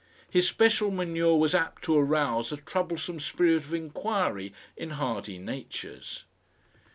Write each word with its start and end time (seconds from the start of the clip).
His 0.27 0.47
special 0.49 0.89
manure 0.89 1.37
was 1.37 1.53
apt 1.53 1.83
to 1.83 1.95
arouse 1.95 2.51
a 2.51 2.57
troublesome 2.57 3.19
spirit 3.19 3.57
of 3.65 3.71
inquiry 3.75 4.51
in 4.75 4.89
hardy 4.97 5.37
natures. 5.37 6.25